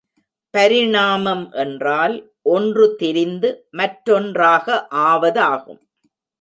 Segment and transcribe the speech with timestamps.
[0.53, 2.15] பரிணாமம் என்றால்,
[2.41, 3.67] ஒன்று திரிந்து
[3.71, 4.87] மற்றொன் றாக
[4.89, 5.81] ஆவதாகும்.